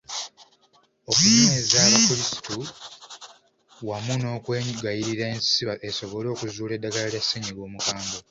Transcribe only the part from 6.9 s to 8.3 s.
lya ssennyiga omukambwe.